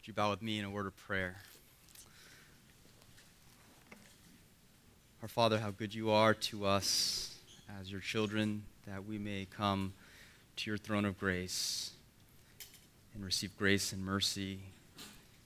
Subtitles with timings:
[0.00, 1.36] Would you bow with me in a word of prayer?
[5.20, 7.36] Our Father, how good you are to us
[7.78, 9.92] as your children, that we may come
[10.56, 11.90] to your throne of grace
[13.14, 14.60] and receive grace and mercy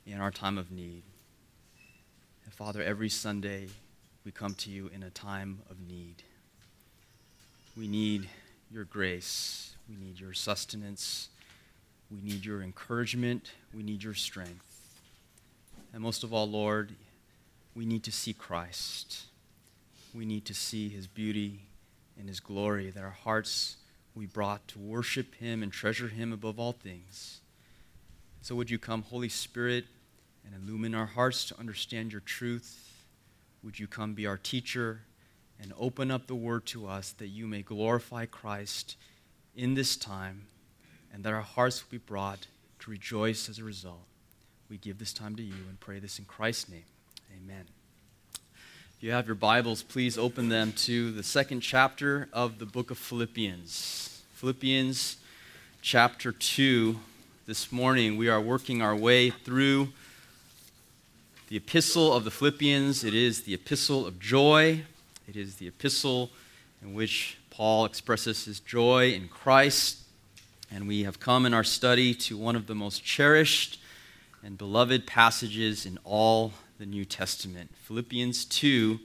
[0.07, 1.03] in our time of need.
[2.45, 3.67] And Father, every Sunday
[4.25, 6.23] we come to you in a time of need.
[7.77, 8.29] We need
[8.71, 11.29] your grace, we need your sustenance,
[12.15, 15.01] we need your encouragement, we need your strength.
[15.93, 16.93] And most of all, Lord,
[17.75, 19.25] we need to see Christ
[20.15, 21.63] we need to see his beauty
[22.19, 23.77] and his glory, that our hearts
[24.15, 27.41] we brought to worship him and treasure him above all things.
[28.41, 29.87] So would you come, Holy Spirit,
[30.45, 33.05] and illumine our hearts to understand your truth?
[33.65, 35.01] Would you come be our teacher
[35.61, 38.97] and open up the word to us that you may glorify Christ
[39.57, 40.47] in this time
[41.15, 42.49] and that our hearts will be brought
[42.81, 44.05] to rejoice as a result?
[44.69, 46.83] We give this time to you and pray this in Christ's name.
[47.37, 47.67] Amen
[48.97, 52.91] If you have your Bibles, please open them to the second chapter of the book
[52.91, 54.23] of Philippians.
[54.35, 55.19] Philippians
[55.83, 56.99] chapter 2.
[57.47, 59.91] This morning we are working our way through
[61.49, 63.05] the epistle of the Philippians.
[63.05, 64.83] It is the epistle of joy,
[65.29, 66.31] it is the epistle
[66.83, 70.04] in which Paul expresses his joy in Christ.
[70.75, 73.79] And we have come in our study to one of the most cherished
[74.43, 77.71] and beloved passages in all the New Testament.
[77.85, 78.99] Philippians 2,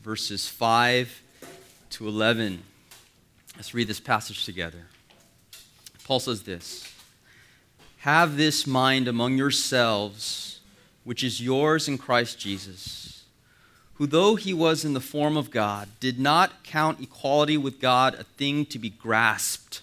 [0.00, 1.22] verses 5
[1.90, 2.62] to 11.
[3.54, 4.86] Let's read this passage together.
[6.04, 6.90] Paul says this
[7.98, 10.60] Have this mind among yourselves,
[11.04, 13.24] which is yours in Christ Jesus,
[13.96, 18.14] who, though he was in the form of God, did not count equality with God
[18.14, 19.82] a thing to be grasped,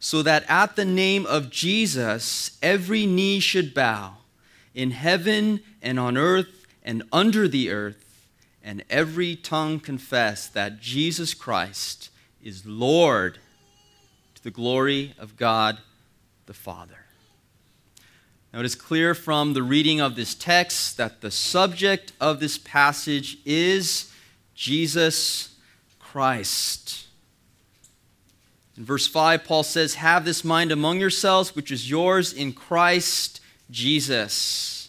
[0.00, 4.14] so that at the name of Jesus every knee should bow,
[4.74, 8.28] in heaven and on earth and under the earth
[8.62, 12.10] and every tongue confess that Jesus Christ
[12.42, 13.38] is Lord
[14.34, 15.78] to the glory of God
[16.46, 17.06] the Father.
[18.52, 22.58] Now, it is clear from the reading of this text that the subject of this
[22.58, 24.12] passage is
[24.54, 25.54] Jesus
[26.00, 27.06] Christ.
[28.80, 33.42] In verse 5, Paul says, Have this mind among yourselves, which is yours in Christ
[33.70, 34.88] Jesus.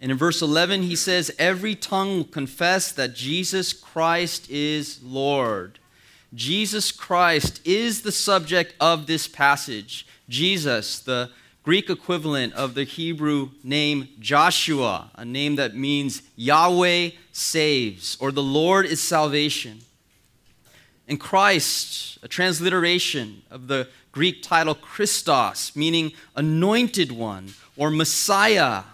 [0.00, 5.80] And in verse 11, he says, Every tongue will confess that Jesus Christ is Lord.
[6.32, 10.06] Jesus Christ is the subject of this passage.
[10.28, 11.32] Jesus, the
[11.64, 18.40] Greek equivalent of the Hebrew name Joshua, a name that means Yahweh saves, or the
[18.40, 19.80] Lord is salvation.
[21.10, 28.84] And Christ, a transliteration of the Greek title Christos, meaning anointed one or Messiah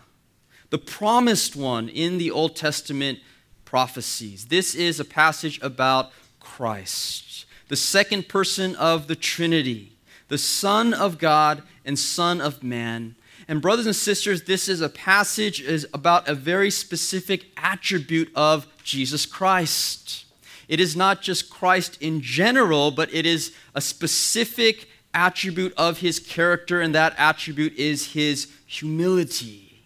[0.70, 3.20] the promised one in the Old Testament
[3.64, 4.46] prophecies.
[4.46, 6.10] This is a passage about
[6.40, 9.92] Christ, the second person of the Trinity,
[10.28, 13.14] the Son of God and Son of man.
[13.46, 18.66] And, brothers and sisters, this is a passage is about a very specific attribute of
[18.82, 20.25] Jesus Christ.
[20.68, 26.18] It is not just Christ in general, but it is a specific attribute of his
[26.18, 29.82] character, and that attribute is his humility.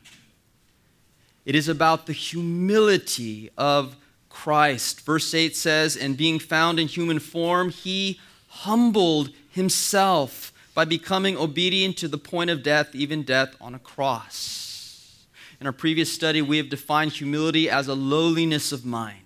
[1.45, 3.97] It is about the humility of
[4.29, 5.03] Christ.
[5.03, 11.97] Verse 8 says, And being found in human form, he humbled himself by becoming obedient
[11.99, 15.27] to the point of death, even death on a cross.
[15.61, 19.20] In our previous study, we have defined humility as a lowliness of mind.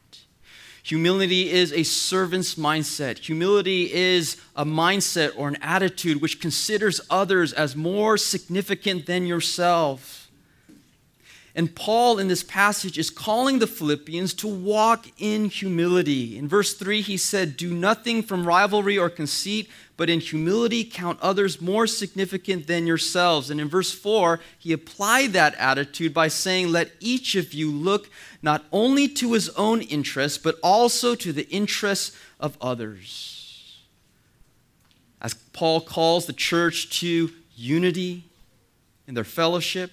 [0.84, 3.16] Humility is a servant's mindset.
[3.16, 10.24] Humility is a mindset or an attitude which considers others as more significant than yourself.
[11.56, 16.36] And Paul, in this passage, is calling the Philippians to walk in humility.
[16.36, 21.20] In verse 3, he said, Do nothing from rivalry or conceit, but in humility count
[21.20, 23.50] others more significant than yourselves.
[23.50, 28.10] And in verse 4, he applied that attitude by saying, Let each of you look
[28.42, 33.84] not only to his own interests, but also to the interests of others.
[35.20, 38.24] As Paul calls the church to unity
[39.06, 39.92] in their fellowship,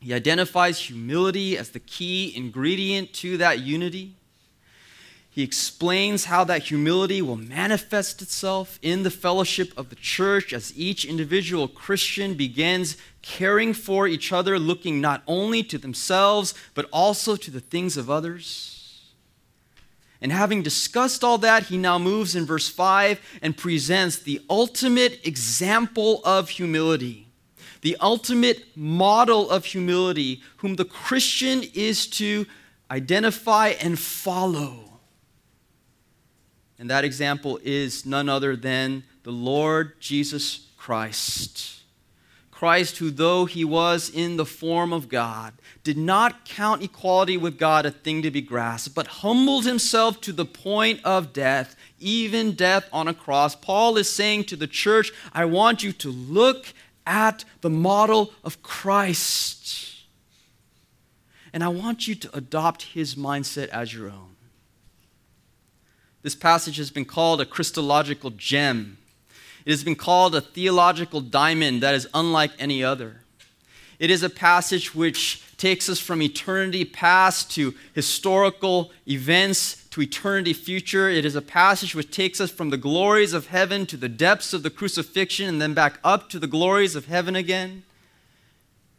[0.00, 4.14] He identifies humility as the key ingredient to that unity.
[5.32, 10.76] He explains how that humility will manifest itself in the fellowship of the church as
[10.76, 17.36] each individual Christian begins caring for each other, looking not only to themselves, but also
[17.36, 19.12] to the things of others.
[20.20, 25.26] And having discussed all that, he now moves in verse 5 and presents the ultimate
[25.26, 27.28] example of humility,
[27.82, 32.46] the ultimate model of humility, whom the Christian is to
[32.90, 35.00] identify and follow.
[36.78, 41.80] And that example is none other than the Lord Jesus Christ.
[42.50, 47.58] Christ, who though he was in the form of God, did not count equality with
[47.58, 52.52] God a thing to be grasped, but humbled himself to the point of death, even
[52.52, 53.54] death on a cross.
[53.54, 56.74] Paul is saying to the church, I want you to look
[57.06, 60.04] at the model of Christ.
[61.52, 64.36] And I want you to adopt his mindset as your own.
[66.22, 68.98] This passage has been called a Christological gem
[69.64, 73.20] it has been called a theological diamond that is unlike any other.
[73.98, 80.52] It is a passage which takes us from eternity past to historical events to eternity
[80.52, 81.08] future.
[81.08, 84.52] It is a passage which takes us from the glories of heaven to the depths
[84.52, 87.82] of the crucifixion and then back up to the glories of heaven again.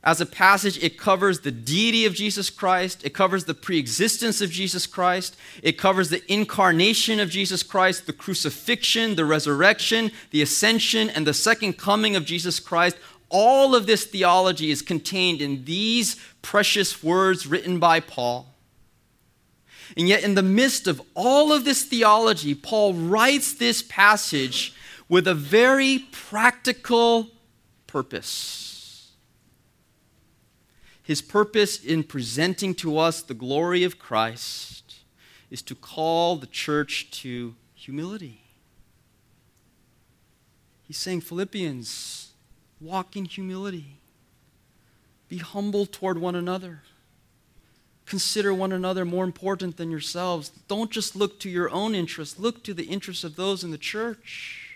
[0.04, 4.50] As a passage, it covers the deity of Jesus Christ, it covers the preexistence of
[4.50, 11.08] Jesus Christ, it covers the incarnation of Jesus Christ, the crucifixion, the resurrection, the ascension,
[11.12, 12.98] and the second coming of Jesus Christ.
[13.30, 18.51] All of this theology is contained in these precious words written by Paul.
[19.98, 24.74] And yet, in the midst of all of this theology, Paul writes this passage
[25.10, 27.30] with a very practical
[27.88, 29.12] purpose.
[31.04, 34.96] His purpose in presenting to us the glory of Christ
[35.50, 38.44] is to call the church to humility.
[40.84, 42.32] He's saying, Philippians,
[42.80, 43.98] walk in humility.
[45.28, 46.84] Be humble toward one another.
[48.12, 50.50] Consider one another more important than yourselves.
[50.68, 53.78] Don't just look to your own interests, look to the interests of those in the
[53.78, 54.72] church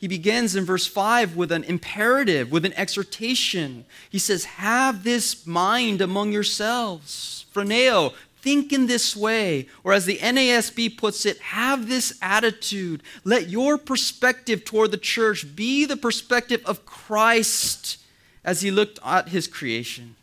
[0.00, 3.84] he begins in verse 5 with an imperative, with an exhortation.
[4.08, 7.44] He says, Have this mind among yourselves.
[7.52, 9.68] Phroneo, think in this way.
[9.84, 13.02] Or as the NASB puts it, have this attitude.
[13.24, 17.98] Let your perspective toward the church be the perspective of Christ
[18.42, 20.16] as he looked at his creation.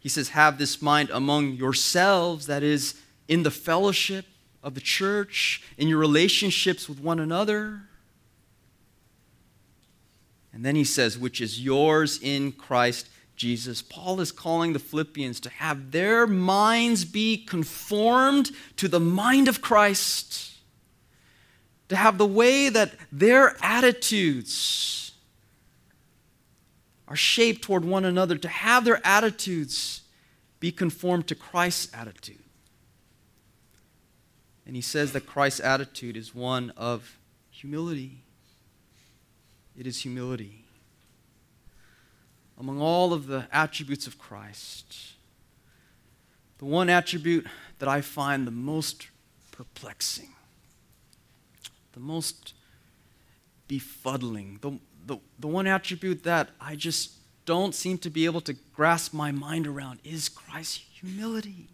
[0.00, 4.26] He says, Have this mind among yourselves, that is, in the fellowship
[4.62, 7.82] of the church, in your relationships with one another.
[10.52, 13.80] And then he says, which is yours in Christ Jesus.
[13.82, 19.62] Paul is calling the Philippians to have their minds be conformed to the mind of
[19.62, 20.58] Christ,
[21.88, 24.99] to have the way that their attitudes
[27.10, 30.02] are shaped toward one another, to have their attitudes
[30.60, 32.38] be conformed to Christ's attitude.
[34.64, 37.18] And he says that Christ's attitude is one of
[37.50, 38.22] humility.
[39.76, 40.64] It is humility.
[42.56, 45.14] Among all of the attributes of Christ,
[46.58, 47.46] the one attribute
[47.80, 49.08] that I find the most
[49.50, 50.28] perplexing,
[51.92, 52.54] the most
[53.66, 54.78] befuddling, the,
[55.10, 57.14] the, the one attribute that I just
[57.44, 61.66] don't seem to be able to grasp my mind around is Christ's humility.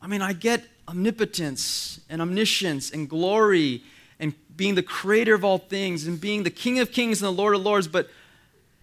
[0.00, 3.82] I mean, I get omnipotence and omniscience and glory
[4.18, 7.42] and being the creator of all things and being the King of kings and the
[7.42, 8.08] Lord of lords, but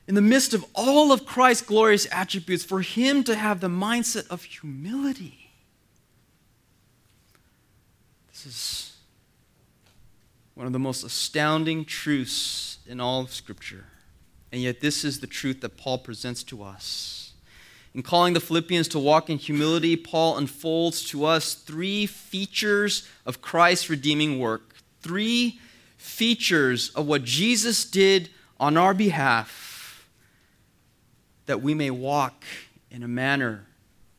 [0.07, 4.27] in the midst of all of Christ's glorious attributes, for him to have the mindset
[4.29, 5.49] of humility.
[8.29, 8.90] This is
[10.61, 13.85] one of the most astounding truths in all of Scripture.
[14.51, 17.33] And yet, this is the truth that Paul presents to us.
[17.95, 23.41] In calling the Philippians to walk in humility, Paul unfolds to us three features of
[23.41, 24.75] Christ's redeeming work.
[25.01, 25.59] Three
[25.97, 30.07] features of what Jesus did on our behalf
[31.47, 32.43] that we may walk
[32.91, 33.65] in a manner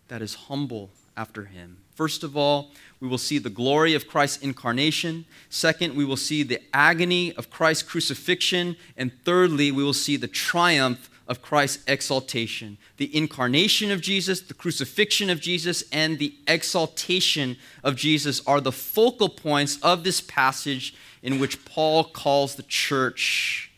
[0.09, 1.77] that is humble after him.
[1.95, 2.73] First of all,
[3.03, 5.25] we will see the glory of Christ's incarnation.
[5.51, 8.77] Second, we will see the agony of Christ's crucifixion.
[8.97, 12.79] And thirdly, we will see the triumph of Christ's exaltation.
[12.99, 18.71] The incarnation of Jesus, the crucifixion of Jesus, and the exaltation of Jesus are the
[18.71, 20.95] focal points of this passage
[21.25, 23.73] in which Paul calls the church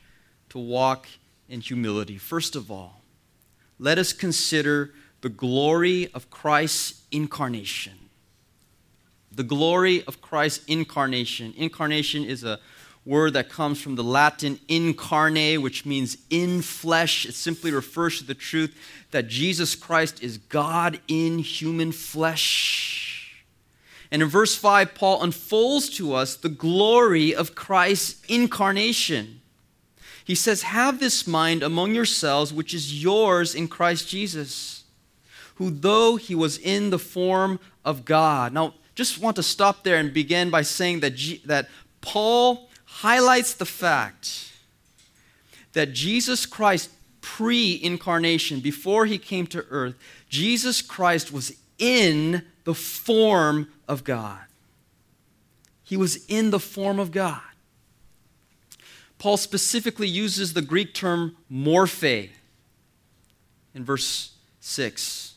[0.51, 1.09] to walk
[1.49, 2.19] in humility.
[2.19, 3.01] First of all,
[3.79, 8.04] let us consider the glory of Christ's incarnation.
[9.37, 11.55] The glory of Christ's incarnation.
[11.57, 12.61] Incarnation is a
[13.05, 17.27] word that comes from the Latin incarne, which means in flesh.
[17.27, 18.77] It simply refers to the truth
[19.11, 23.45] that Jesus Christ is God in human flesh.
[24.11, 29.41] And in verse 5, Paul unfolds to us the glory of Christ's incarnation.
[30.25, 34.85] He says, Have this mind among yourselves, which is yours in Christ Jesus
[35.57, 38.53] who, though he was in the form of God.
[38.53, 41.69] Now, just want to stop there and begin by saying that, G- that
[42.01, 44.53] Paul highlights the fact
[45.73, 49.97] that Jesus Christ, pre incarnation, before he came to earth,
[50.29, 54.41] Jesus Christ was in the form of God.
[55.83, 57.41] He was in the form of God.
[59.19, 62.31] Paul specifically uses the Greek term morphe
[63.75, 65.34] in verse 6.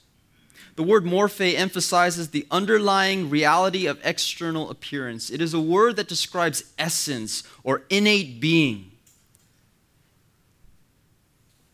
[0.77, 5.31] The word morphe emphasizes the underlying reality of external appearance.
[5.31, 8.91] It is a word that describes essence or innate being.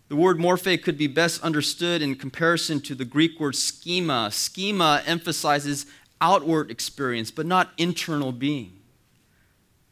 [0.08, 4.32] The word morphe could be best understood in comparison to the Greek word schema.
[4.32, 5.86] Schema emphasizes
[6.22, 8.80] outward experience, but not internal being.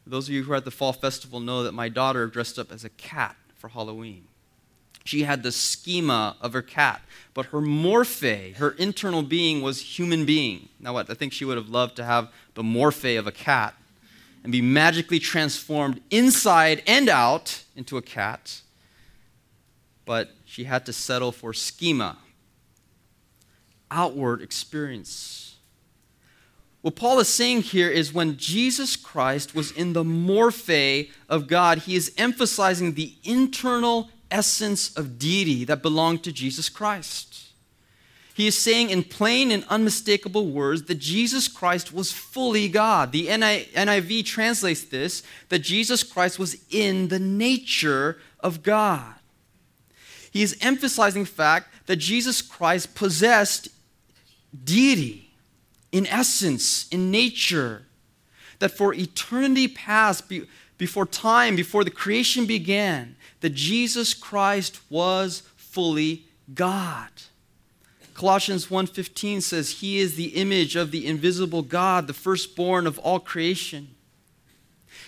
[0.06, 2.72] Those of you who are at the fall festival know that my daughter dressed up
[2.72, 4.28] as a cat for Halloween.
[5.04, 7.02] She had the schema of her cat,
[7.34, 10.68] but her morphe, her internal being, was human being.
[10.78, 11.10] Now, what?
[11.10, 13.74] I think she would have loved to have the morphe of a cat
[14.42, 18.60] and be magically transformed inside and out into a cat.
[20.04, 22.18] But she had to settle for schema,
[23.90, 25.56] outward experience.
[26.82, 31.78] What Paul is saying here is when Jesus Christ was in the morphe of God,
[31.78, 37.50] he is emphasizing the internal essence of deity that belonged to Jesus Christ.
[38.34, 43.12] He is saying in plain and unmistakable words that Jesus Christ was fully God.
[43.12, 49.14] The NIV translates this that Jesus Christ was in the nature of God.
[50.30, 53.68] He is emphasizing the fact that Jesus Christ possessed
[54.64, 55.30] deity
[55.92, 57.82] in essence, in nature,
[58.60, 60.24] that for eternity past,
[60.78, 67.10] before time, before the creation began, that Jesus Christ was fully God.
[68.14, 73.20] Colossians 1:15 says he is the image of the invisible God, the firstborn of all
[73.20, 73.88] creation.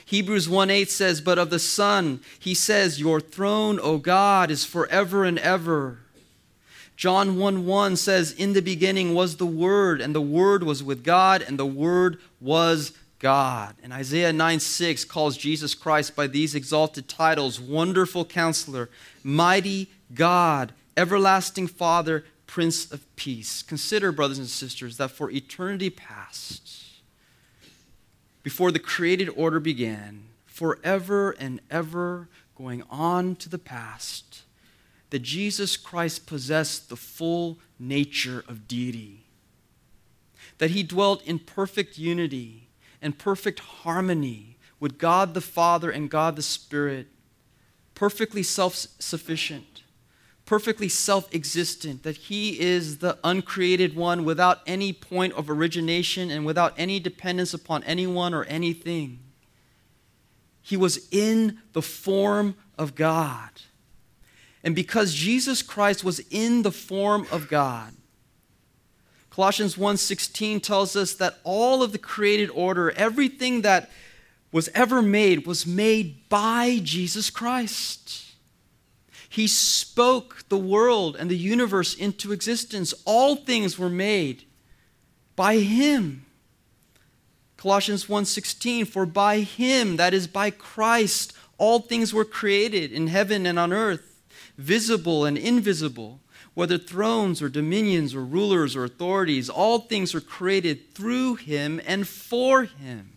[0.05, 5.25] Hebrews 1:8 says, "But of the Son, he says, your throne, O God, is forever
[5.25, 6.01] and ever."
[6.97, 11.03] John 1 1 says, In the beginning was the Word, and the Word was with
[11.03, 12.93] God, and the Word was
[13.25, 13.77] God.
[13.83, 18.91] And Isaiah 9 6 calls Jesus Christ by these exalted titles Wonderful Counselor,
[19.23, 23.63] Mighty God, Everlasting Father, Prince of Peace.
[23.63, 26.85] Consider, brothers and sisters, that for eternity past,
[28.43, 34.43] before the created order began, forever and ever going on to the past,
[35.09, 39.25] that Jesus Christ possessed the full nature of deity,
[40.59, 42.64] that he dwelt in perfect unity
[43.05, 47.07] and perfect harmony with God the Father and God the Spirit,
[47.95, 49.83] perfectly self sufficient,
[50.47, 56.45] perfectly self existent, that He is the uncreated one without any point of origination and
[56.47, 59.21] without any dependence upon anyone or anything.
[60.63, 63.51] He was in the form of God.
[64.65, 67.93] And because Jesus Christ was in the form of God,
[69.35, 73.91] Colossians 1:16 tells us that all of the created order, everything that
[74.53, 78.27] was ever made was made by Jesus Christ.
[79.29, 82.95] He spoke the world and the universe into existence.
[83.05, 84.45] All things were made
[85.35, 86.27] by him.
[87.57, 93.47] Colossians 1:16 for by him that is by Christ all things were created in heaven
[93.47, 94.21] and on earth
[94.57, 96.21] visible and invisible
[96.55, 102.07] whether thrones or dominions or rulers or authorities, all things were created through him and
[102.07, 103.11] for him.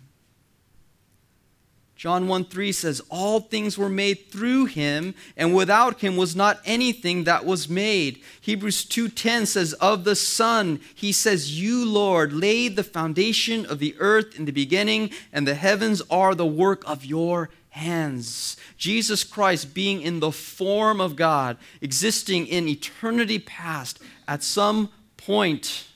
[1.98, 6.62] John 1 3 says, All things were made through him, and without him was not
[6.64, 8.22] anything that was made.
[8.40, 13.96] Hebrews 2.10 says, Of the Son, he says, You, Lord, laid the foundation of the
[13.98, 18.58] earth in the beginning, and the heavens are the work of your hands.
[18.78, 25.88] Jesus Christ being in the form of God, existing in eternity past, at some point,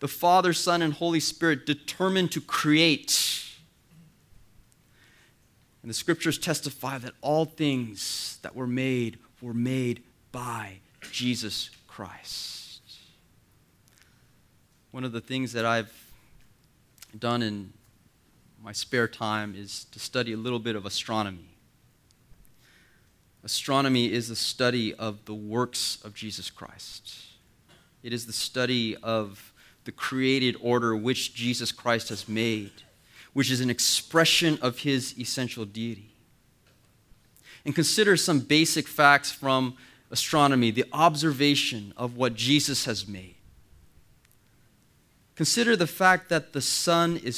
[0.00, 3.44] the Father, Son, and Holy Spirit determined to create.
[5.82, 10.78] And the scriptures testify that all things that were made were made by
[11.10, 12.80] Jesus Christ.
[14.90, 15.92] One of the things that I've
[17.18, 17.72] done in
[18.64, 21.50] my spare time is to study a little bit of astronomy.
[23.44, 27.14] Astronomy is the study of the works of Jesus Christ.
[28.02, 29.52] It is the study of
[29.84, 32.72] the created order which Jesus Christ has made,
[33.34, 36.14] which is an expression of his essential deity.
[37.66, 39.76] And consider some basic facts from
[40.10, 43.34] astronomy, the observation of what Jesus has made.
[45.36, 47.36] Consider the fact that the sun is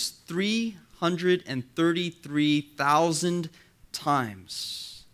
[0.98, 3.50] 333,000
[3.92, 5.04] times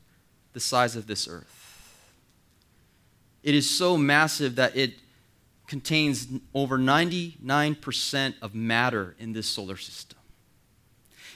[0.53, 1.59] the size of this earth.
[3.43, 4.95] It is so massive that it
[5.67, 10.19] contains over 99% of matter in this solar system.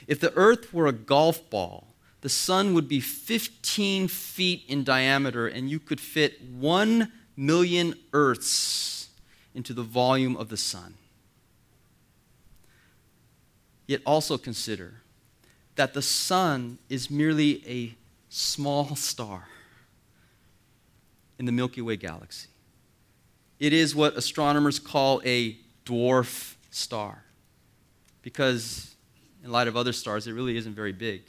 [0.07, 1.87] If the earth were a golf ball,
[2.21, 9.09] the sun would be 15 feet in diameter, and you could fit 1 million Earths
[9.53, 10.95] into the volume of the sun.
[13.87, 14.95] Yet also consider
[15.75, 17.95] that the sun is merely a
[18.29, 19.47] small star
[21.39, 22.49] in the Milky Way galaxy.
[23.59, 27.23] It is what astronomers call a dwarf star
[28.21, 28.95] because,
[29.43, 31.23] in light of other stars, it really isn't very big.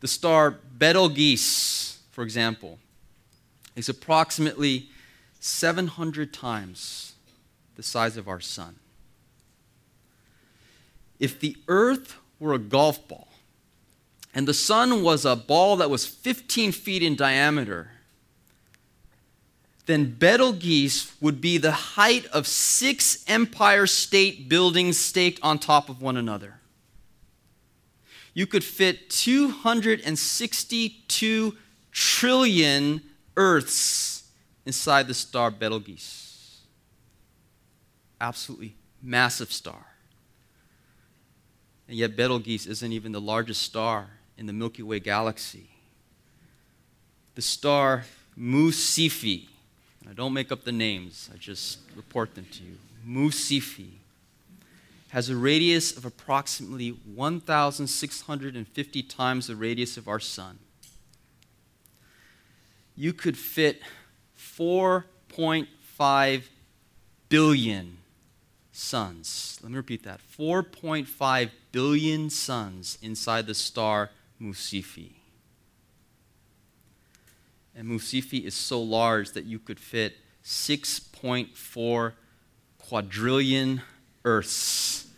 [0.00, 2.78] The star Betelgeuse, for example,
[3.74, 4.88] is approximately
[5.40, 7.14] 700 times
[7.76, 8.76] the size of our sun.
[11.18, 13.28] If the Earth were a golf ball
[14.34, 17.92] and the sun was a ball that was 15 feet in diameter,
[19.86, 26.02] then Betelgeuse would be the height of six Empire State Buildings staked on top of
[26.02, 26.58] one another
[28.38, 31.56] you could fit 262
[31.90, 33.02] trillion
[33.36, 34.30] Earths
[34.64, 36.60] inside the star Betelgeuse.
[38.20, 39.86] Absolutely massive star.
[41.88, 45.70] And yet, Betelgeuse isn't even the largest star in the Milky Way galaxy.
[47.34, 48.04] The star
[48.36, 49.46] Mu Cephei,
[50.08, 52.76] I don't make up the names, I just report them to you.
[53.04, 53.92] Mu Cephei
[55.10, 60.58] has a radius of approximately 1,650 times the radius of our sun.
[62.94, 63.80] You could fit
[64.38, 66.42] 4.5
[67.28, 67.97] billion
[68.78, 69.58] suns.
[69.62, 75.12] Let me repeat that 4.5 billion suns inside the star Mu Cephei.
[77.74, 82.12] And Mu Cephei is so large that you could fit 6.4
[82.78, 83.82] quadrillion
[84.24, 85.08] Earths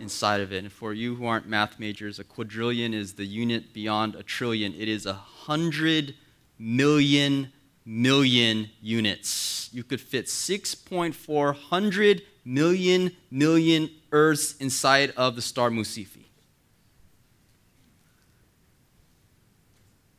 [0.00, 0.64] inside of it.
[0.64, 4.74] And for you who aren't math majors, a quadrillion is the unit beyond a trillion.
[4.74, 6.14] It is a hundred
[6.58, 7.52] million
[7.84, 9.68] million units.
[9.72, 16.26] You could fit 6.4 hundred million million Earths inside of the star Mu Cephei.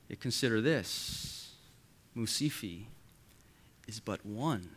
[0.10, 1.54] Yet consider this
[2.16, 2.84] Mu Cephei
[3.88, 4.70] is but one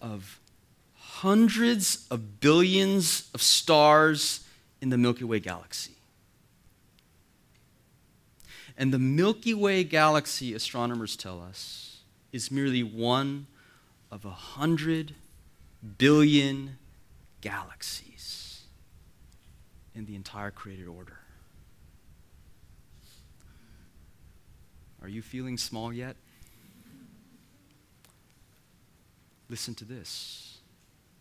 [0.00, 0.40] of
[0.94, 4.44] hundreds of billions of stars
[4.80, 5.92] in the Milky Way galaxy.
[8.76, 12.00] And the Milky Way galaxy, astronomers tell us,
[12.32, 13.46] is merely one
[14.10, 15.14] of a hundred
[15.98, 16.78] billion
[17.40, 18.62] galaxies
[19.94, 21.18] in the entire created order.
[25.02, 26.16] Are you feeling small yet?
[29.50, 30.58] Listen to this.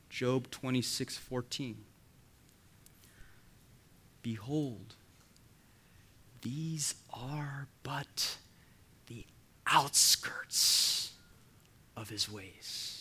[0.10, 1.78] Job 26 14.
[4.22, 4.96] Behold,
[6.42, 8.38] these are but
[9.08, 9.26] the
[9.68, 11.12] outskirts
[11.98, 12.93] of his ways.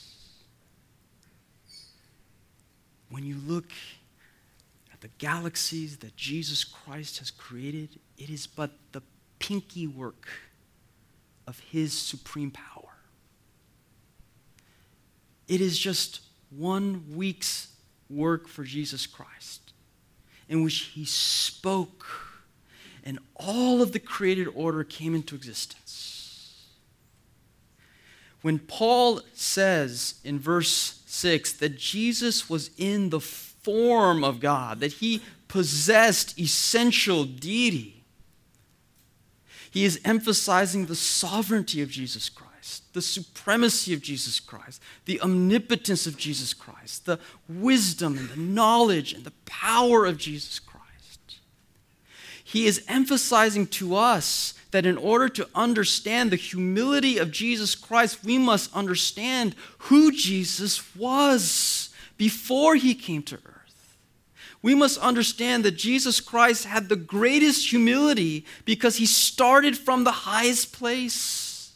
[3.12, 3.70] When you look
[4.90, 9.03] at the galaxies that Jesus Christ has created, it is but the
[9.38, 10.29] pinky work
[11.46, 12.88] of his supreme power.
[15.46, 17.75] It is just one week's
[18.09, 19.75] work for Jesus Christ
[20.48, 22.07] in which he spoke
[23.05, 26.64] and all of the created order came into existence.
[28.40, 34.94] When Paul says in verse 6 that Jesus was in the form of God, that
[34.94, 38.05] he possessed essential deity,
[39.70, 42.53] he is emphasizing the sovereignty of Jesus Christ.
[42.62, 48.37] Christ, the supremacy of Jesus Christ, the omnipotence of Jesus Christ, the wisdom and the
[48.37, 50.71] knowledge and the power of Jesus Christ.
[52.52, 58.22] He is emphasizing to us that in order to understand the humility of Jesus Christ,
[58.22, 61.88] we must understand who Jesus was
[62.18, 63.96] before he came to earth.
[64.60, 70.12] We must understand that Jesus Christ had the greatest humility because he started from the
[70.12, 71.72] highest place.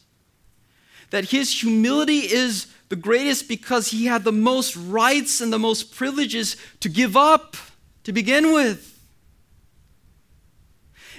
[1.09, 5.95] That his humility is the greatest because he had the most rights and the most
[5.95, 7.57] privileges to give up
[8.03, 8.96] to begin with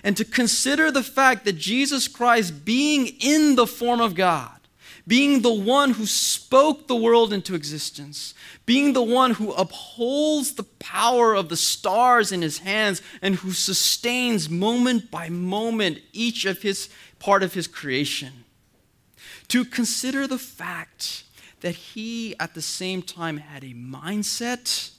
[0.04, 4.58] and to consider the fact that Jesus Christ, being in the form of God,
[5.06, 8.34] being the one who spoke the world into existence,
[8.66, 13.52] being the one who upholds the power of the stars in his hands and who
[13.52, 18.44] sustains moment by moment each of his part of his creation.
[19.48, 21.24] To consider the fact
[21.60, 24.92] that he at the same time had a mindset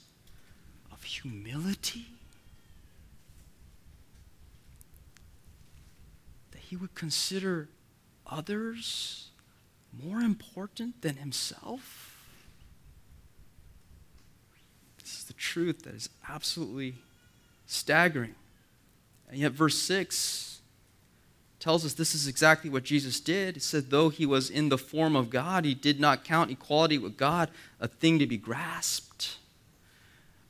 [0.90, 2.06] of humility
[6.70, 7.68] he would consider
[8.24, 9.30] others
[10.04, 12.16] more important than himself?
[15.02, 16.94] This is the truth that is absolutely
[17.66, 18.36] staggering.
[19.28, 20.60] And yet, verse 6
[21.58, 23.56] tells us this is exactly what Jesus did.
[23.56, 26.98] It said, though he was in the form of God, he did not count equality
[26.98, 29.38] with God a thing to be grasped.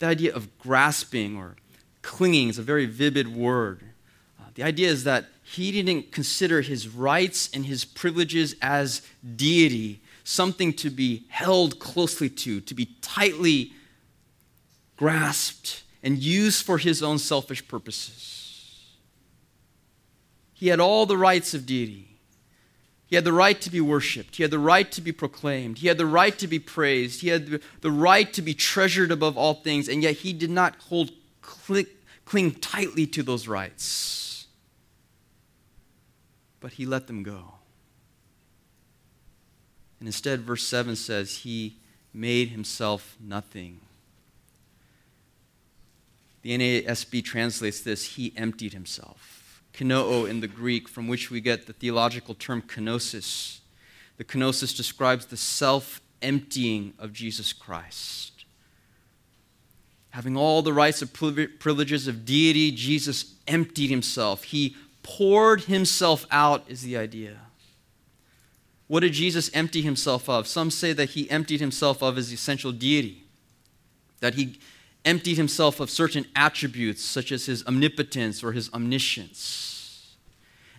[0.01, 1.57] The idea of grasping or
[2.03, 3.85] clinging is a very vivid word.
[4.55, 9.03] The idea is that he didn't consider his rights and his privileges as
[9.37, 13.73] deity, something to be held closely to, to be tightly
[14.97, 18.87] grasped and used for his own selfish purposes.
[20.55, 22.07] He had all the rights of deity.
[23.07, 24.37] He had the right to be worshiped.
[24.37, 25.79] He had the right to be proclaimed.
[25.79, 27.23] He had the right to be praised.
[27.23, 30.77] He had the right to be treasured above all things, and yet he did not
[30.77, 31.11] hold
[32.25, 34.30] cling tightly to those rights
[36.61, 37.55] but he let them go.
[39.99, 41.77] And instead, verse 7 says, He
[42.15, 43.81] made himself nothing.
[46.43, 49.63] The NASB translates this, He emptied himself.
[49.73, 53.61] Kenoo in the Greek, from which we get the theological term kenosis.
[54.17, 58.45] The kenosis describes the self emptying of Jesus Christ.
[60.11, 64.45] Having all the rights and privileges of deity, Jesus emptied himself.
[64.45, 67.39] He poured himself out, is the idea.
[68.87, 70.47] What did Jesus empty himself of?
[70.47, 73.25] Some say that he emptied himself of his essential deity,
[74.21, 74.59] that he
[75.05, 80.17] emptied himself of certain attributes, such as his omnipotence or his omniscience.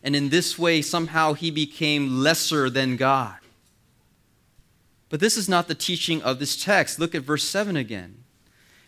[0.03, 3.37] And in this way, somehow he became lesser than God.
[5.09, 6.99] But this is not the teaching of this text.
[6.99, 8.23] Look at verse 7 again.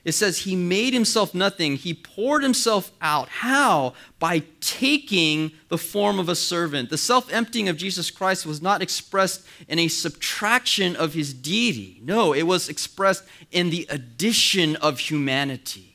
[0.05, 1.77] It says he made himself nothing.
[1.77, 3.29] He poured himself out.
[3.29, 3.93] How?
[4.19, 6.89] By taking the form of a servant.
[6.89, 12.01] The self emptying of Jesus Christ was not expressed in a subtraction of his deity.
[12.03, 15.93] No, it was expressed in the addition of humanity.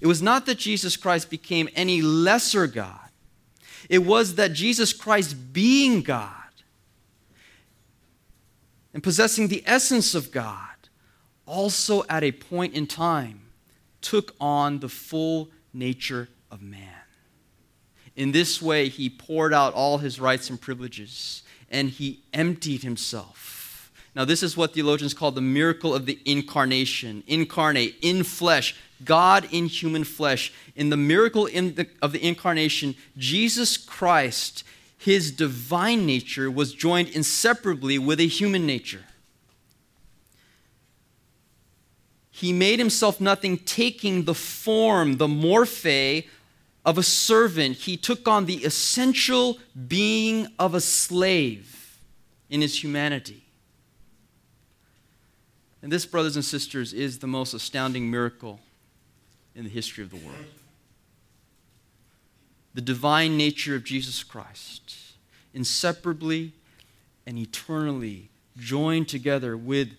[0.00, 2.98] It was not that Jesus Christ became any lesser God,
[3.90, 6.30] it was that Jesus Christ, being God
[8.94, 10.71] and possessing the essence of God,
[11.46, 13.40] also at a point in time
[14.00, 16.88] took on the full nature of man.
[18.14, 23.90] In this way, he poured out all his rights and privileges and he emptied himself.
[24.14, 29.48] Now, this is what theologians call the miracle of the incarnation incarnate, in flesh, God
[29.50, 30.52] in human flesh.
[30.76, 34.64] In the miracle in the, of the incarnation, Jesus Christ,
[34.98, 39.04] his divine nature, was joined inseparably with a human nature.
[42.42, 46.26] He made himself nothing, taking the form, the morphe,
[46.84, 47.76] of a servant.
[47.76, 52.00] He took on the essential being of a slave
[52.50, 53.44] in his humanity.
[55.82, 58.58] And this, brothers and sisters, is the most astounding miracle
[59.54, 60.46] in the history of the world.
[62.74, 64.96] The divine nature of Jesus Christ,
[65.54, 66.54] inseparably
[67.24, 69.90] and eternally joined together with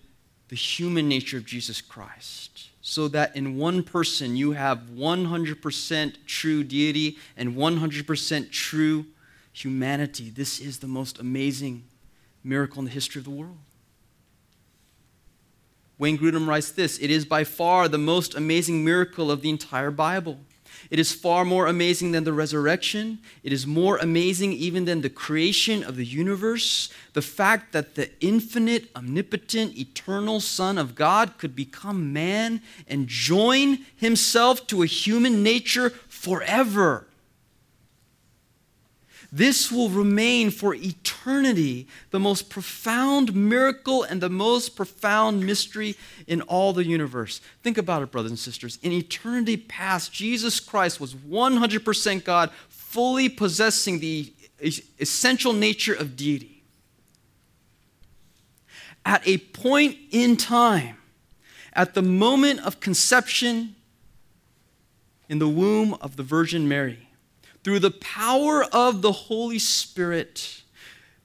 [0.54, 6.62] the human nature of Jesus Christ, so that in one person you have 100% true
[6.62, 9.04] deity and 100% true
[9.52, 10.30] humanity.
[10.30, 11.82] This is the most amazing
[12.44, 13.58] miracle in the history of the world.
[15.98, 19.90] Wayne Grudem writes this It is by far the most amazing miracle of the entire
[19.90, 20.38] Bible.
[20.90, 23.18] It is far more amazing than the resurrection.
[23.42, 26.88] It is more amazing even than the creation of the universe.
[27.12, 33.84] The fact that the infinite, omnipotent, eternal Son of God could become man and join
[33.96, 37.06] himself to a human nature forever.
[39.34, 45.96] This will remain for eternity the most profound miracle and the most profound mystery
[46.28, 47.40] in all the universe.
[47.60, 48.78] Think about it, brothers and sisters.
[48.80, 54.32] In eternity past, Jesus Christ was 100% God, fully possessing the
[55.00, 56.62] essential nature of deity.
[59.04, 60.98] At a point in time,
[61.72, 63.74] at the moment of conception
[65.28, 67.03] in the womb of the Virgin Mary,
[67.64, 70.62] through the power of the Holy Spirit,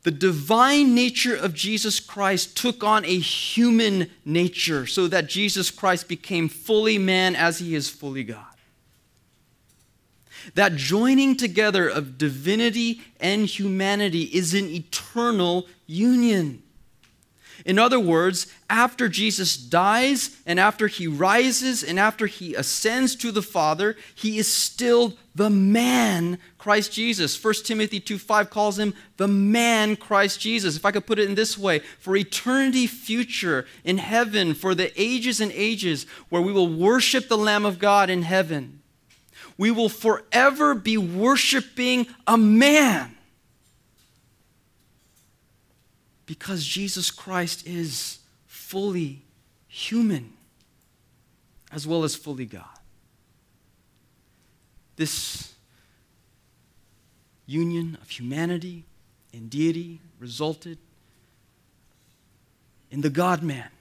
[0.04, 6.08] the divine nature of Jesus Christ took on a human nature so that Jesus Christ
[6.08, 8.46] became fully man as he is fully God.
[10.56, 16.64] That joining together of divinity and humanity is an eternal union.
[17.66, 23.32] In other words, after Jesus dies and after he rises and after he ascends to
[23.32, 27.42] the Father, he is still the man Christ Jesus.
[27.42, 30.76] 1 Timothy 2 5 calls him the man Christ Jesus.
[30.76, 34.92] If I could put it in this way, for eternity future in heaven, for the
[35.02, 38.82] ages and ages where we will worship the Lamb of God in heaven,
[39.58, 43.16] we will forever be worshiping a man
[46.30, 49.24] because Jesus Christ is fully
[49.68, 50.32] human
[51.72, 52.66] as well as fully God.
[54.96, 55.56] This
[57.48, 58.84] union of humanity
[59.34, 60.78] and deity resulted
[62.92, 63.72] in the God man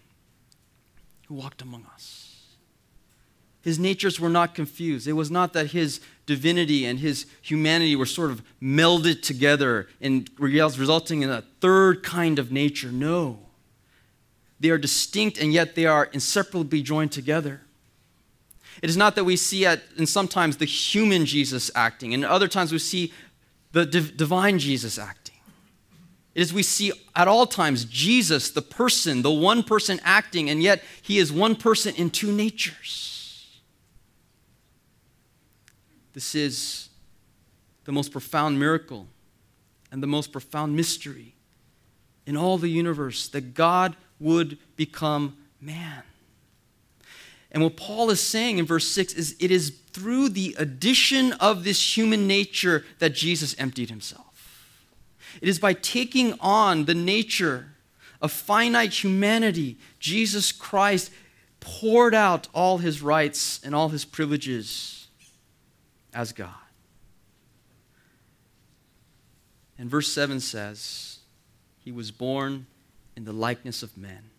[1.26, 2.46] who walked among us.
[3.60, 5.06] His natures were not confused.
[5.06, 10.30] It was not that his divinity and his humanity were sort of melded together and
[10.38, 12.92] resulting in a third kind of nature.
[12.92, 13.38] No.
[14.60, 17.62] They are distinct and yet they are inseparably joined together.
[18.82, 22.46] It is not that we see at, and sometimes the human Jesus acting, and other
[22.46, 23.12] times we see
[23.72, 25.34] the div- divine Jesus acting.
[26.36, 30.62] It is we see at all times Jesus, the person, the one person acting, and
[30.62, 33.17] yet he is one person in two natures.
[36.12, 36.88] This is
[37.84, 39.06] the most profound miracle
[39.90, 41.34] and the most profound mystery
[42.26, 46.02] in all the universe that God would become man.
[47.50, 51.64] And what Paul is saying in verse 6 is it is through the addition of
[51.64, 54.26] this human nature that Jesus emptied himself.
[55.40, 57.68] It is by taking on the nature
[58.20, 61.10] of finite humanity, Jesus Christ
[61.60, 64.97] poured out all his rights and all his privileges
[66.14, 66.54] as God.
[69.78, 71.20] And verse 7 says,
[71.78, 72.66] He was born
[73.16, 74.30] in the likeness of men.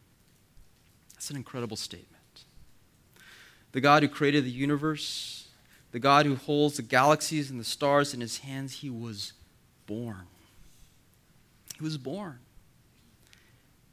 [1.13, 2.15] That's an incredible statement.
[3.71, 5.47] The God who created the universe,
[5.91, 9.33] the God who holds the galaxies and the stars in his hands, he was
[9.85, 10.27] born.
[11.77, 12.39] He was born.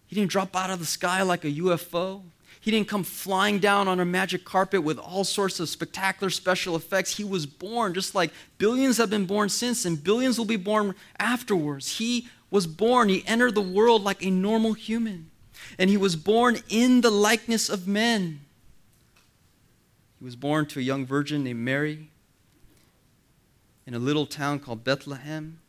[0.07, 2.23] He didn't drop out of the sky like a UFO.
[2.67, 6.75] He didn't come flying down on a magic carpet with all sorts of spectacular special
[6.75, 7.17] effects.
[7.17, 10.97] He was born just like billions have been born since, and billions will be born
[11.21, 11.99] afterwards.
[11.99, 15.31] He was born, he entered the world like a normal human,
[15.79, 18.41] and he was born in the likeness of men.
[20.19, 22.09] He was born to a young virgin named Mary
[23.87, 25.61] in a little town called Bethlehem.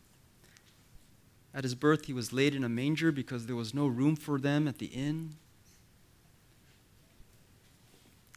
[1.53, 4.39] At his birth, he was laid in a manger because there was no room for
[4.39, 5.36] them at the inn.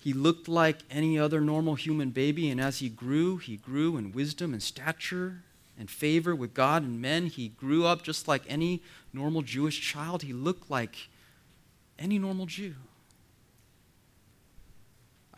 [0.01, 4.13] He looked like any other normal human baby, and as he grew, he grew in
[4.13, 5.43] wisdom and stature
[5.79, 7.27] and favor with God and men.
[7.27, 8.83] He grew up just like any
[9.13, 10.23] normal Jewish child.
[10.23, 11.09] He looked like
[11.99, 12.77] any normal Jew.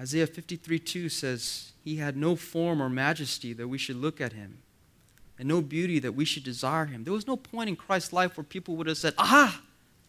[0.00, 4.32] Isaiah 53 2 says, He had no form or majesty that we should look at
[4.32, 4.58] him,
[5.40, 7.02] and no beauty that we should desire him.
[7.02, 9.60] There was no point in Christ's life where people would have said, Aha,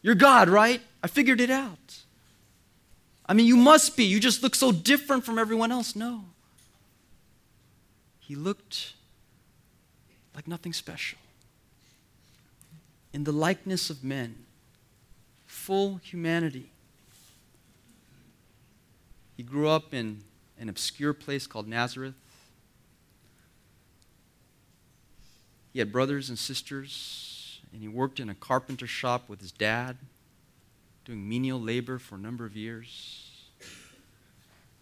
[0.04, 0.80] you're God, right?
[1.02, 2.03] I figured it out.
[3.26, 4.04] I mean, you must be.
[4.04, 5.96] You just look so different from everyone else.
[5.96, 6.26] No.
[8.20, 8.94] He looked
[10.36, 11.20] like nothing special.
[13.14, 14.36] In the likeness of men,
[15.46, 16.72] full humanity.
[19.38, 20.22] He grew up in
[20.60, 22.16] an obscure place called Nazareth.
[25.72, 29.98] He had brothers and sisters, and he worked in a carpenter shop with his dad
[31.06, 33.30] doing menial labor for a number of years.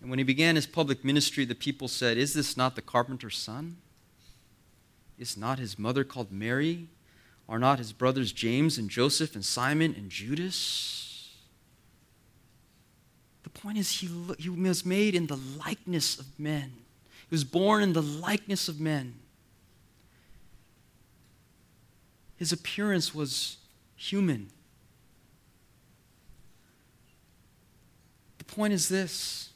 [0.02, 3.38] And when he began his public ministry, the people said, Is this not the carpenter's
[3.38, 3.78] son?
[5.18, 6.88] Is not his mother called Mary?
[7.48, 11.32] Are not his brothers James and Joseph and Simon and Judas?
[13.44, 16.74] The point is, he, he was made in the likeness of men.
[17.30, 19.16] He was born in the likeness of men.
[22.38, 23.58] His appearance was
[23.96, 24.50] human.
[28.52, 29.50] Point is this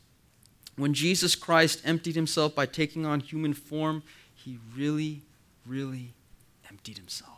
[0.75, 4.03] when Jesus Christ emptied himself by taking on human form,
[4.33, 5.21] he really,
[5.65, 6.13] really
[6.69, 7.35] emptied himself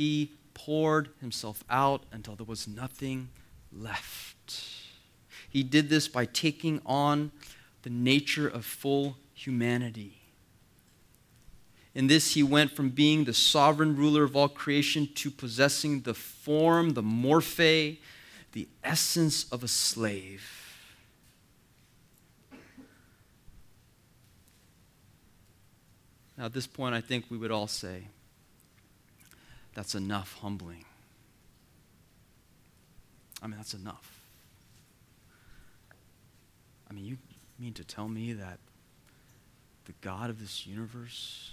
[0.00, 3.28] he poured himself out until there was nothing
[3.70, 4.62] left.
[5.50, 7.32] He did this by taking on
[7.82, 10.22] the nature of full humanity.
[11.94, 16.14] In this, he went from being the sovereign ruler of all creation to possessing the
[16.14, 17.98] form, the morphe,
[18.52, 20.66] the essence of a slave.
[26.36, 28.04] Now, at this point, I think we would all say,
[29.74, 30.84] that's enough humbling.
[33.42, 34.20] I mean, that's enough.
[36.88, 37.18] I mean, you
[37.58, 38.58] mean to tell me that
[39.84, 41.52] the God of this universe,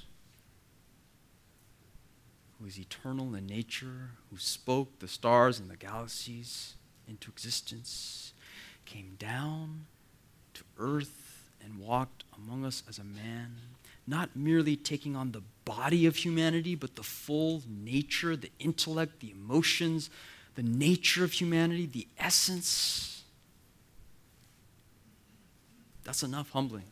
[2.59, 6.73] who is eternal in nature, who spoke the stars and the galaxies
[7.07, 8.33] into existence,
[8.85, 9.85] came down
[10.53, 13.55] to earth and walked among us as a man
[14.07, 19.31] not merely taking on the body of humanity, but the full nature, the intellect, the
[19.31, 20.09] emotions,
[20.55, 23.23] the nature of humanity, the essence.
[26.05, 26.85] That's enough humbling.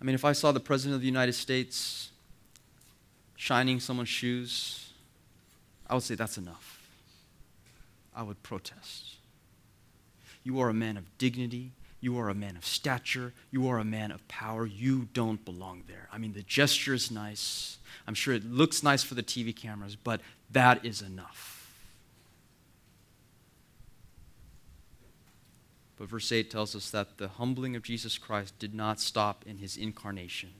[0.00, 2.10] I mean, if I saw the President of the United States
[3.36, 4.90] shining someone's shoes,
[5.86, 6.81] I would say that's enough.
[8.14, 9.16] I would protest.
[10.44, 11.72] You are a man of dignity
[12.02, 13.32] you are a man of stature.
[13.52, 14.66] You are a man of power.
[14.66, 16.08] You don't belong there.
[16.12, 17.78] I mean, the gesture is nice.
[18.08, 20.20] I'm sure it looks nice for the TV cameras, but
[20.50, 21.60] that is enough.
[25.96, 29.58] But verse 8 tells us that the humbling of Jesus Christ did not stop in
[29.58, 30.50] his incarnation.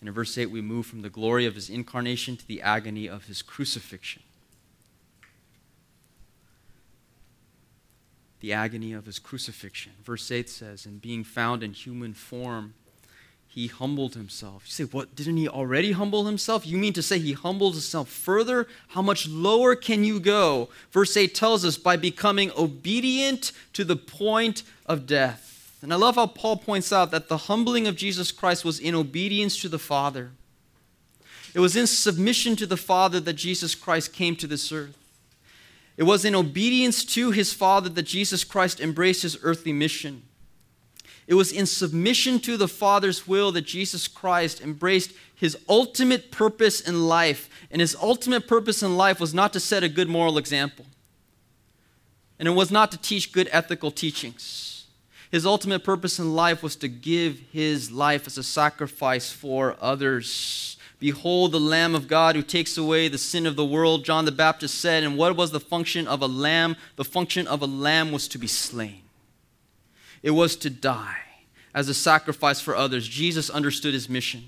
[0.00, 3.08] And in verse 8, we move from the glory of his incarnation to the agony
[3.08, 4.22] of his crucifixion.
[8.42, 9.92] The agony of his crucifixion.
[10.04, 12.74] Verse 8 says, And being found in human form,
[13.46, 14.64] he humbled himself.
[14.66, 15.14] You say, What?
[15.14, 16.66] Didn't he already humble himself?
[16.66, 18.66] You mean to say he humbled himself further?
[18.88, 20.68] How much lower can you go?
[20.90, 25.78] Verse 8 tells us, By becoming obedient to the point of death.
[25.80, 28.94] And I love how Paul points out that the humbling of Jesus Christ was in
[28.94, 30.32] obedience to the Father.
[31.54, 34.96] It was in submission to the Father that Jesus Christ came to this earth.
[35.96, 40.22] It was in obedience to his Father that Jesus Christ embraced his earthly mission.
[41.26, 46.80] It was in submission to the Father's will that Jesus Christ embraced his ultimate purpose
[46.80, 47.48] in life.
[47.70, 50.84] And his ultimate purpose in life was not to set a good moral example,
[52.38, 54.86] and it was not to teach good ethical teachings.
[55.30, 60.76] His ultimate purpose in life was to give his life as a sacrifice for others.
[61.02, 64.30] Behold the Lamb of God who takes away the sin of the world, John the
[64.30, 65.02] Baptist said.
[65.02, 66.76] And what was the function of a lamb?
[66.94, 69.02] The function of a lamb was to be slain,
[70.22, 71.18] it was to die
[71.74, 73.08] as a sacrifice for others.
[73.08, 74.44] Jesus understood his mission,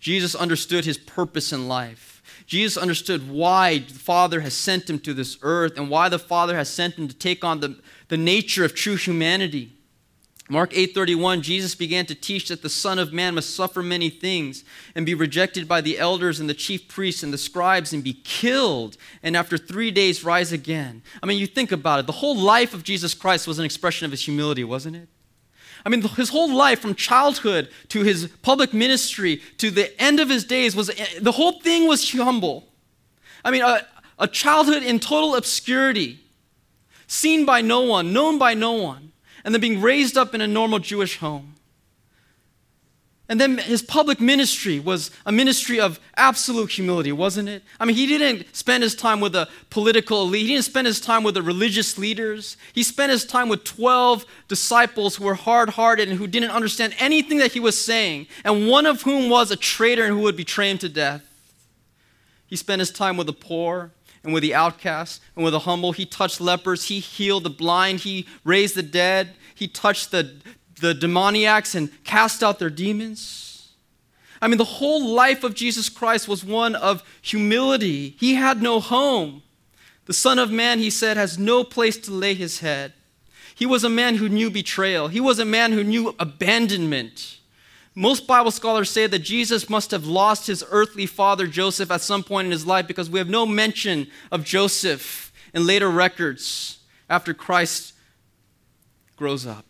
[0.00, 2.20] Jesus understood his purpose in life.
[2.46, 6.56] Jesus understood why the Father has sent him to this earth and why the Father
[6.56, 9.75] has sent him to take on the, the nature of true humanity.
[10.48, 14.62] Mark 8:31 Jesus began to teach that the son of man must suffer many things
[14.94, 18.12] and be rejected by the elders and the chief priests and the scribes and be
[18.12, 21.02] killed and after 3 days rise again.
[21.20, 24.04] I mean you think about it the whole life of Jesus Christ was an expression
[24.04, 25.08] of his humility wasn't it?
[25.84, 30.28] I mean his whole life from childhood to his public ministry to the end of
[30.28, 32.68] his days was the whole thing was humble.
[33.44, 33.84] I mean a,
[34.16, 36.20] a childhood in total obscurity
[37.08, 39.12] seen by no one, known by no one
[39.46, 41.54] and then being raised up in a normal Jewish home.
[43.28, 47.62] And then his public ministry was a ministry of absolute humility, wasn't it?
[47.78, 50.46] I mean, he didn't spend his time with a political elite.
[50.46, 52.56] He didn't spend his time with the religious leaders.
[52.72, 56.94] He spent his time with 12 disciples who were hard hearted and who didn't understand
[56.98, 60.36] anything that he was saying, and one of whom was a traitor and who would
[60.36, 61.22] betray him to death.
[62.48, 63.92] He spent his time with the poor
[64.26, 65.92] and with the outcast and with the humble.
[65.92, 70.34] He touched lepers, he healed the blind, he raised the dead, he touched the,
[70.80, 73.72] the demoniacs and cast out their demons.
[74.42, 78.16] I mean, the whole life of Jesus Christ was one of humility.
[78.20, 79.42] He had no home.
[80.04, 82.92] The Son of Man, he said, has no place to lay his head.
[83.54, 87.35] He was a man who knew betrayal, he was a man who knew abandonment.
[87.98, 92.22] Most Bible scholars say that Jesus must have lost his earthly father, Joseph, at some
[92.22, 97.32] point in his life because we have no mention of Joseph in later records after
[97.32, 97.94] Christ
[99.16, 99.64] grows up.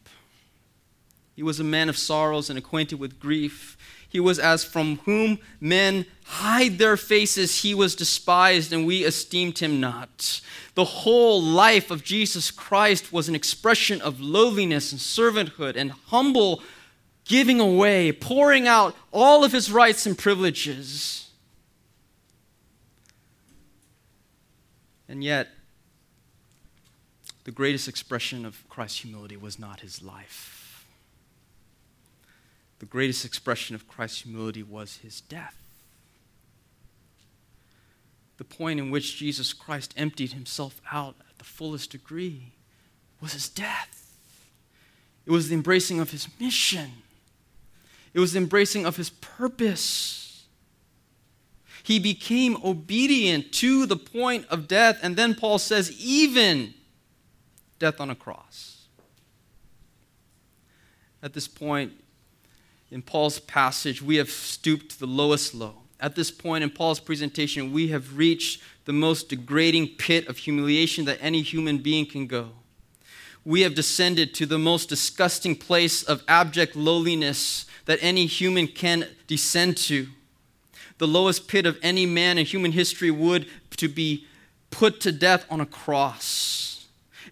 [1.36, 3.78] He was a man of sorrows and acquainted with grief.
[4.08, 9.60] He was as from whom men hide their faces, he was despised, and we esteemed
[9.60, 10.40] him not.
[10.74, 16.60] The whole life of Jesus Christ was an expression of lowliness and servanthood and humble
[17.26, 21.30] giving away, pouring out all of his rights and privileges.
[25.08, 25.48] And yet,
[27.44, 30.86] the greatest expression of Christ's humility was not his life.
[32.78, 35.56] The greatest expression of Christ's humility was his death.
[38.36, 42.52] The point in which Jesus Christ emptied himself out at the fullest degree
[43.20, 44.14] was his death.
[45.24, 46.90] It was the embracing of his mission.
[48.16, 50.46] It was embracing of his purpose.
[51.82, 54.98] He became obedient to the point of death.
[55.02, 56.72] And then Paul says, even
[57.78, 58.86] death on a cross.
[61.22, 61.92] At this point
[62.90, 65.74] in Paul's passage, we have stooped to the lowest low.
[66.00, 71.04] At this point in Paul's presentation, we have reached the most degrading pit of humiliation
[71.04, 72.52] that any human being can go.
[73.44, 79.08] We have descended to the most disgusting place of abject lowliness that any human can
[79.26, 80.08] descend to.
[80.98, 84.26] The lowest pit of any man in human history would to be
[84.70, 86.56] put to death on a cross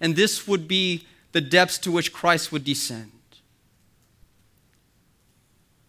[0.00, 3.10] and this would be the depths to which Christ would descend.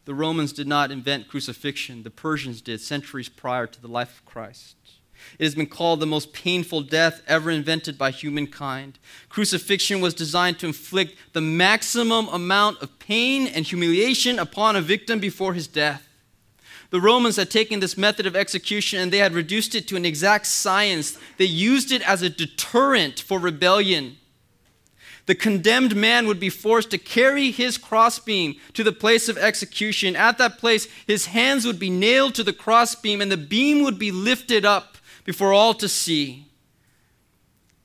[0.06, 4.26] The Romans did not invent crucifixion, the Persians did centuries prior to the life of
[4.26, 4.76] Christ.
[5.38, 9.00] It has been called the most painful death ever invented by humankind.
[9.30, 15.20] Crucifixion was designed to inflict the maximum amount of pain and humiliation upon a victim
[15.20, 16.08] before his death.
[16.92, 20.06] The Romans had taken this method of execution and they had reduced it to an
[20.06, 21.18] exact science.
[21.38, 24.18] They used it as a deterrent for rebellion.
[25.26, 30.16] The condemned man would be forced to carry his crossbeam to the place of execution.
[30.16, 33.98] At that place, his hands would be nailed to the crossbeam and the beam would
[33.98, 34.95] be lifted up
[35.26, 36.46] before all to see.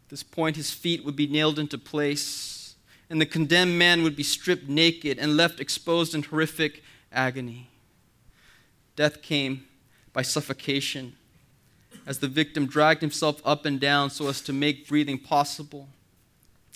[0.05, 2.77] At this point, his feet would be nailed into place,
[3.09, 7.69] and the condemned man would be stripped naked and left exposed in horrific agony.
[8.95, 9.65] Death came
[10.13, 11.17] by suffocation
[12.07, 15.89] as the victim dragged himself up and down so as to make breathing possible.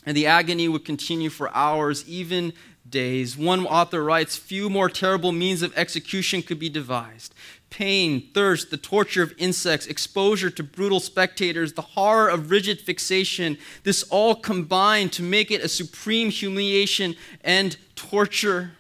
[0.06, 2.52] And the agony would continue for hours, even
[2.88, 3.36] days.
[3.36, 7.34] One author writes Few more terrible means of execution could be devised.
[7.70, 13.58] Pain, thirst, the torture of insects, exposure to brutal spectators, the horror of rigid fixation,
[13.82, 18.72] this all combined to make it a supreme humiliation and torture.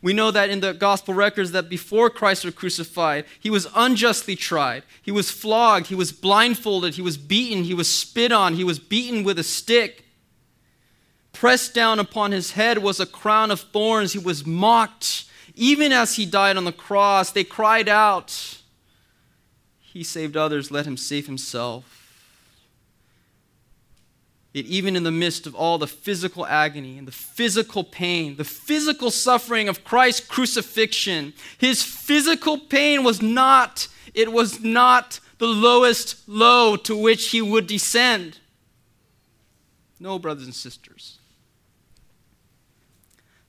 [0.00, 4.36] We know that in the gospel records that before Christ was crucified, he was unjustly
[4.36, 4.84] tried.
[5.02, 8.78] He was flogged, he was blindfolded, he was beaten, he was spit on, he was
[8.78, 10.04] beaten with a stick.
[11.42, 14.12] Pressed down upon his head was a crown of thorns.
[14.12, 15.24] He was mocked.
[15.56, 18.60] Even as he died on the cross, they cried out,
[19.80, 22.38] He saved others, let him save himself.
[24.52, 28.44] Yet, even in the midst of all the physical agony and the physical pain, the
[28.44, 36.22] physical suffering of Christ's crucifixion, his physical pain was not, it was not the lowest
[36.28, 38.38] low to which he would descend.
[39.98, 41.18] No, brothers and sisters.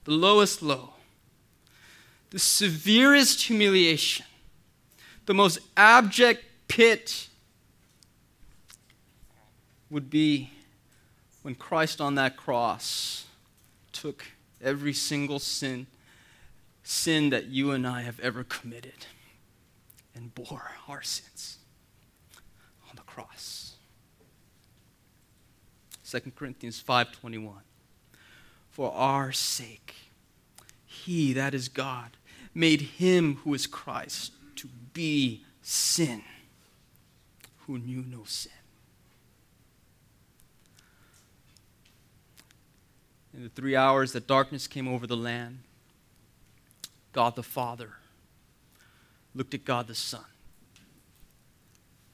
[0.04, 0.90] The lowest low,
[2.30, 4.26] the severest humiliation,
[5.26, 7.28] the most abject pit
[9.88, 10.50] would be
[11.42, 13.24] when Christ on that cross
[13.92, 14.24] took
[14.62, 15.86] every single sin,
[16.82, 19.06] sin that you and I have ever committed,
[20.14, 21.58] and bore our sins
[22.90, 23.76] on the cross.
[26.04, 27.62] 2 Corinthians 5:21
[28.74, 29.94] For our sake.
[30.84, 32.16] He that is God
[32.52, 36.22] made him who is Christ to be sin
[37.66, 38.50] who knew no sin.
[43.32, 45.60] In the three hours that darkness came over the land,
[47.12, 47.92] God the Father
[49.36, 50.24] looked at God the Son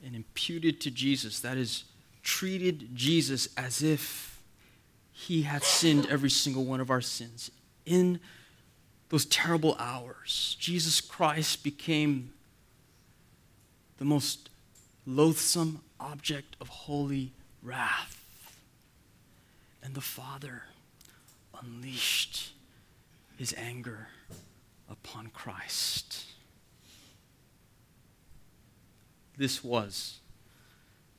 [0.04, 1.84] and imputed to Jesus, that is,
[2.22, 4.29] treated Jesus as if
[5.20, 7.50] he had sinned every single one of our sins.
[7.84, 8.20] In
[9.10, 12.32] those terrible hours, Jesus Christ became
[13.98, 14.48] the most
[15.04, 18.24] loathsome object of holy wrath.
[19.82, 20.62] And the Father
[21.60, 22.52] unleashed
[23.36, 24.08] his anger
[24.88, 26.24] upon Christ.
[29.36, 30.20] This was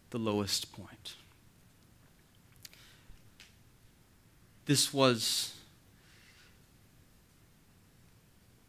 [0.09, 1.15] the lowest point.
[4.65, 5.53] This was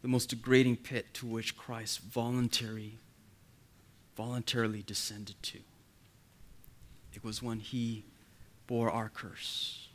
[0.01, 2.99] the most degrading pit to which Christ voluntary,
[4.17, 5.59] voluntarily descended to.
[7.15, 8.05] It was when he
[8.67, 9.89] bore our curse.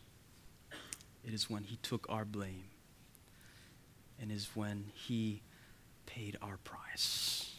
[1.25, 2.65] It is when he took our blame.
[4.19, 5.41] And is when he
[6.05, 7.55] paid our price.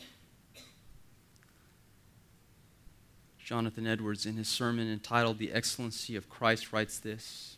[3.38, 7.57] Jonathan Edwards, in his sermon entitled The Excellency of Christ, writes this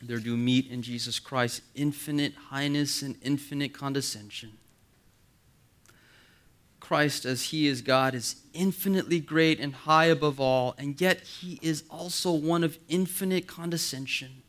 [0.00, 4.52] There do meet in Jesus Christ infinite highness and infinite condescension.
[6.78, 11.58] Christ, as he is God, is infinitely great and high above all, and yet he
[11.60, 14.42] is also one of infinite condescension.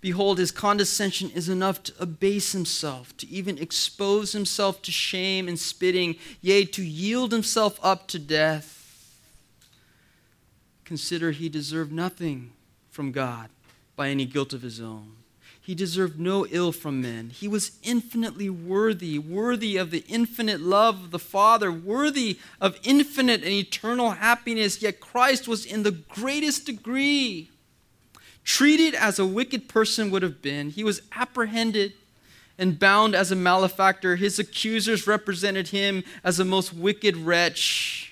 [0.00, 5.58] Behold, his condescension is enough to abase himself, to even expose himself to shame and
[5.58, 9.18] spitting, yea, to yield himself up to death.
[10.84, 12.52] Consider he deserved nothing
[12.90, 13.50] from God
[13.96, 15.12] by any guilt of his own.
[15.60, 17.30] He deserved no ill from men.
[17.30, 23.42] He was infinitely worthy, worthy of the infinite love of the Father, worthy of infinite
[23.42, 27.50] and eternal happiness, yet Christ was in the greatest degree
[28.44, 30.70] treated as a wicked person would have been.
[30.70, 31.94] He was apprehended
[32.56, 34.14] and bound as a malefactor.
[34.14, 38.05] His accusers represented him as a most wicked wretch.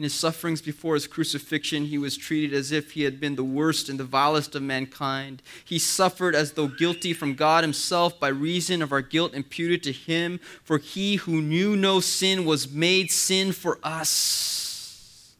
[0.00, 3.44] In his sufferings before his crucifixion, he was treated as if he had been the
[3.44, 5.42] worst and the vilest of mankind.
[5.62, 9.92] He suffered as though guilty from God himself by reason of our guilt imputed to
[9.92, 15.34] him, for he who knew no sin was made sin for us.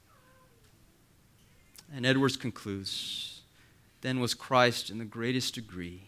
[1.91, 3.41] And Edwards concludes
[4.03, 6.03] Then was Christ in the greatest degree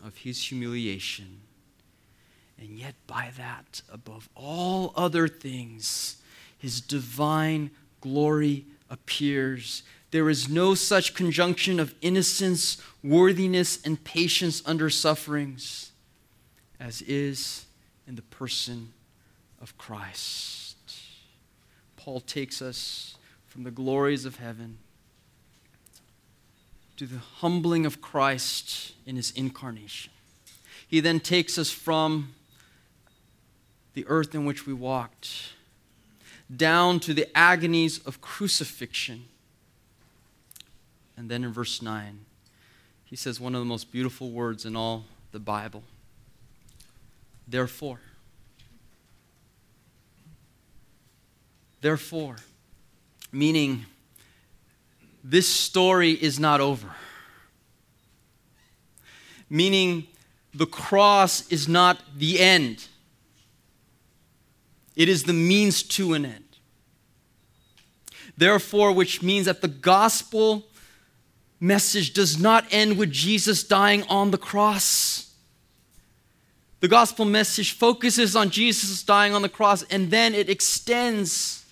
[0.00, 1.40] of his humiliation,
[2.56, 6.18] and yet by that, above all other things,
[6.64, 9.82] his divine glory appears.
[10.12, 15.92] There is no such conjunction of innocence, worthiness, and patience under sufferings
[16.80, 17.66] as is
[18.08, 18.94] in the person
[19.60, 20.78] of Christ.
[21.98, 24.78] Paul takes us from the glories of heaven
[26.96, 30.14] to the humbling of Christ in his incarnation.
[30.88, 32.32] He then takes us from
[33.92, 35.50] the earth in which we walked
[36.54, 39.24] down to the agonies of crucifixion.
[41.16, 42.20] And then in verse 9,
[43.04, 45.82] he says one of the most beautiful words in all the Bible.
[47.46, 48.00] Therefore,
[51.80, 52.36] therefore,
[53.30, 53.84] meaning
[55.22, 56.88] this story is not over.
[59.48, 60.06] Meaning
[60.52, 62.88] the cross is not the end.
[64.96, 66.44] It is the means to an end.
[68.36, 70.64] Therefore, which means that the gospel
[71.60, 75.34] message does not end with Jesus dying on the cross.
[76.80, 81.64] The gospel message focuses on Jesus dying on the cross and then it extends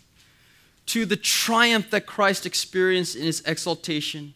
[0.87, 4.35] to the triumph that Christ experienced in his exaltation.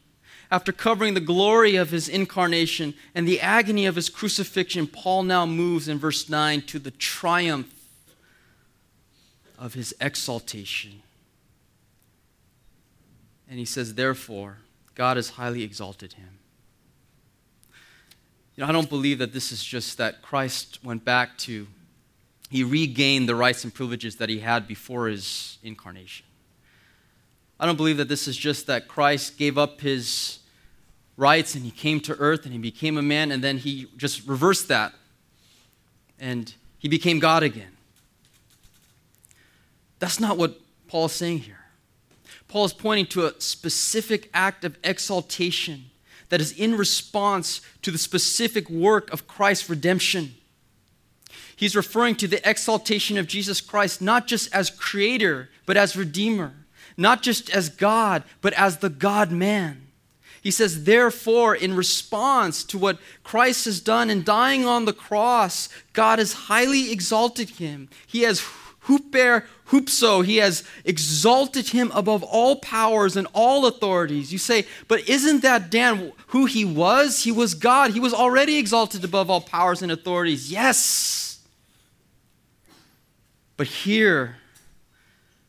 [0.50, 5.44] After covering the glory of his incarnation and the agony of his crucifixion, Paul now
[5.44, 7.75] moves in verse 9 to the triumph
[9.58, 11.02] of his exaltation.
[13.48, 14.58] And he says, Therefore,
[14.94, 16.38] God has highly exalted him.
[18.54, 21.66] You know, I don't believe that this is just that Christ went back to,
[22.50, 26.24] he regained the rights and privileges that he had before his incarnation.
[27.60, 30.40] I don't believe that this is just that Christ gave up his
[31.16, 34.26] rights and he came to earth and he became a man and then he just
[34.26, 34.92] reversed that
[36.18, 37.75] and he became God again.
[39.98, 41.60] That's not what Paul is saying here.
[42.48, 45.86] Paul is pointing to a specific act of exaltation
[46.28, 50.34] that is in response to the specific work of Christ's redemption.
[51.54, 56.52] He's referring to the exaltation of Jesus Christ not just as creator, but as redeemer,
[56.96, 59.82] not just as God, but as the God man.
[60.42, 65.68] He says, therefore, in response to what Christ has done in dying on the cross,
[65.92, 67.88] God has highly exalted him.
[68.06, 68.38] He has
[68.86, 70.24] huper hupso.
[70.24, 74.32] He has exalted him above all powers and all authorities.
[74.32, 77.24] You say, but isn't that Dan who he was?
[77.24, 77.92] He was God.
[77.92, 80.50] He was already exalted above all powers and authorities.
[80.50, 81.40] Yes.
[83.56, 84.36] But here,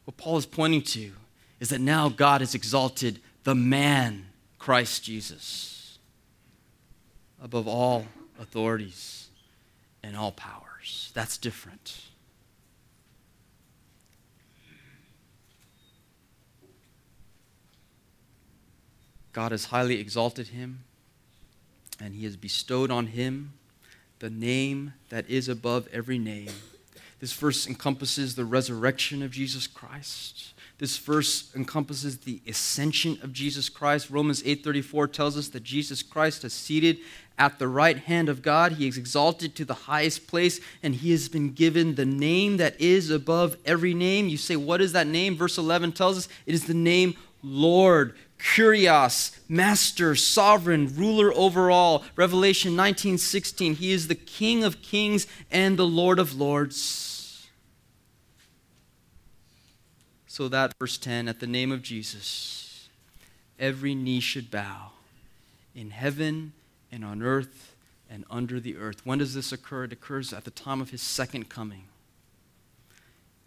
[0.07, 1.11] What Paul is pointing to
[1.59, 4.27] is that now God has exalted the man,
[4.57, 5.99] Christ Jesus,
[7.43, 8.05] above all
[8.39, 9.27] authorities
[10.01, 11.11] and all powers.
[11.13, 12.03] That's different.
[19.37, 20.79] God has highly exalted him,
[22.01, 23.53] and he has bestowed on him
[24.17, 26.49] the name that is above every name.
[27.19, 30.55] This verse encompasses the resurrection of Jesus Christ.
[30.79, 34.09] This verse encompasses the ascension of Jesus Christ.
[34.09, 36.97] Romans 8:34 tells us that Jesus Christ is seated
[37.37, 38.71] at the right hand of God.
[38.71, 42.81] He is exalted to the highest place and he has been given the name that
[42.81, 44.29] is above every name.
[44.29, 48.15] You say, "What is that name?" Verse 11 tells us it is the name Lord.
[48.37, 52.03] Kurios, master, sovereign, ruler over all.
[52.15, 57.47] Revelation 19:16, he is the King of kings and the Lord of lords.
[60.27, 62.89] So that verse 10 at the name of Jesus
[63.59, 64.91] every knee should bow
[65.73, 66.53] in heaven
[66.91, 67.75] and on earth
[68.09, 69.05] and under the earth.
[69.05, 69.85] When does this occur?
[69.85, 71.85] It occurs at the time of his second coming.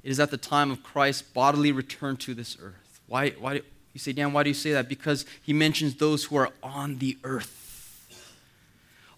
[0.02, 3.00] It is at the time of Christ's bodily return to this earth.
[3.06, 3.62] Why, why,
[3.92, 4.88] you say, Dan, why do you say that?
[4.88, 7.56] Because he mentions those who are on the earth.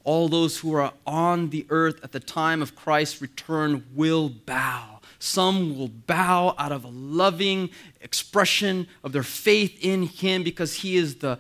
[0.05, 5.01] All those who are on the earth at the time of Christ's return will bow.
[5.19, 7.71] Some will bow out of a loving
[8.01, 11.39] expression of their faith in him because he is the,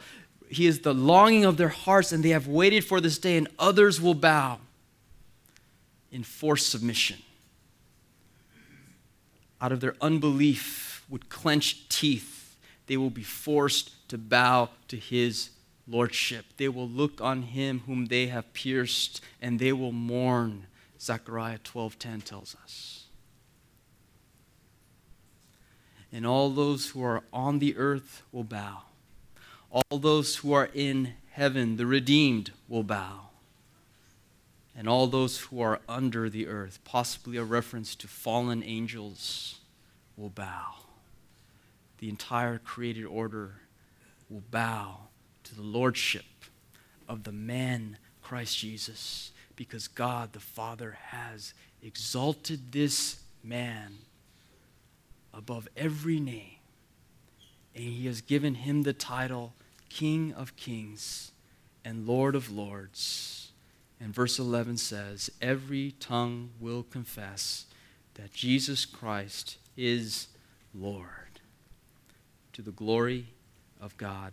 [0.48, 3.48] he is the longing of their hearts and they have waited for this day, and
[3.58, 4.60] others will bow
[6.12, 7.16] in forced submission.
[9.60, 12.31] Out of their unbelief, would clench teeth
[12.92, 15.48] they will be forced to bow to his
[15.88, 16.44] lordship.
[16.58, 20.66] They will look on him whom they have pierced, and they will mourn.
[21.00, 23.04] Zechariah 12:10 tells us.
[26.12, 28.82] And all those who are on the earth will bow.
[29.70, 33.30] All those who are in heaven, the redeemed, will bow.
[34.76, 39.60] And all those who are under the earth, possibly a reference to fallen angels,
[40.14, 40.82] will bow
[42.02, 43.52] the entire created order
[44.28, 44.96] will bow
[45.44, 46.24] to the lordship
[47.08, 53.98] of the man Christ Jesus because God the Father has exalted this man
[55.32, 56.56] above every name.
[57.72, 59.52] And he has given him the title
[59.88, 61.30] King of Kings
[61.84, 63.52] and Lord of Lords.
[64.00, 67.66] And verse 11 says, Every tongue will confess
[68.14, 70.26] that Jesus Christ is
[70.74, 71.21] Lord
[72.52, 73.28] to the glory
[73.80, 74.32] of God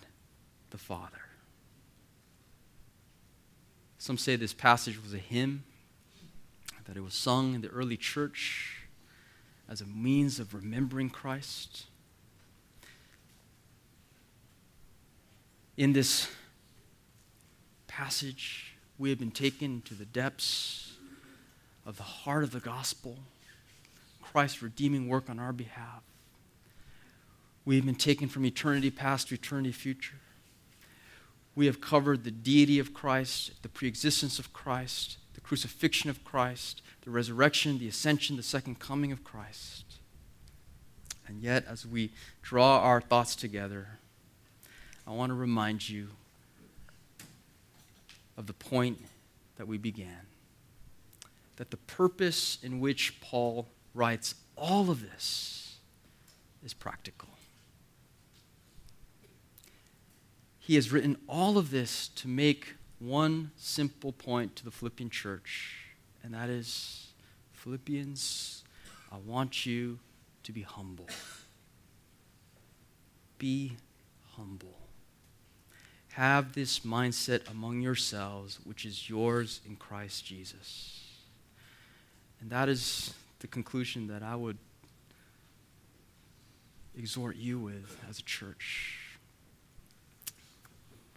[0.72, 1.22] the Father.
[3.97, 5.63] Some say this passage was a hymn,
[6.86, 8.88] that it was sung in the early church
[9.67, 11.86] as a means of remembering Christ.
[15.78, 16.30] In this
[17.88, 20.93] passage, we have been taken to the depths
[21.86, 23.17] of the heart of the gospel,
[24.22, 26.03] Christ's redeeming work on our behalf.
[27.66, 30.16] We've been taken from eternity past to eternity future.
[31.55, 36.82] We have covered the deity of Christ, the preexistence of Christ, the crucifixion of Christ,
[37.01, 39.84] the resurrection, the ascension, the second coming of Christ.
[41.28, 43.99] And yet, as we draw our thoughts together,
[45.05, 46.07] I want to remind you
[48.38, 48.99] of the point
[49.57, 50.22] that we began
[51.57, 55.76] that the purpose in which Paul writes all of this
[56.64, 57.28] is practical.
[60.70, 65.80] He has written all of this to make one simple point to the Philippian church,
[66.22, 67.07] and that is
[67.53, 68.63] Philippians,
[69.11, 69.97] I want you
[70.43, 71.07] to be humble.
[73.39, 73.78] Be
[74.36, 74.78] humble.
[76.09, 81.03] Have this mindset among yourselves, which is yours in Christ Jesus.
[82.41, 84.59] And that is the conclusion that I would
[86.95, 89.09] exhort you with as a church